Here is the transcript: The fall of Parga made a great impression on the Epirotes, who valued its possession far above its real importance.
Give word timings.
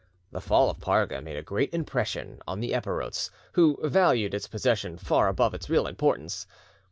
The 0.31 0.41
fall 0.41 0.71
of 0.71 0.79
Parga 0.79 1.21
made 1.21 1.37
a 1.37 1.43
great 1.43 1.71
impression 1.71 2.41
on 2.47 2.59
the 2.59 2.71
Epirotes, 2.73 3.29
who 3.51 3.77
valued 3.87 4.33
its 4.33 4.47
possession 4.47 4.97
far 4.97 5.27
above 5.27 5.53
its 5.53 5.69
real 5.69 5.85
importance. 5.85 6.47